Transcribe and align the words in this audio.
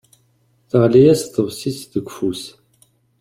Teɣli-yas 0.69 1.21
tḍebsit 1.23 1.79
deg 1.93 2.07
ufus. 2.09 2.43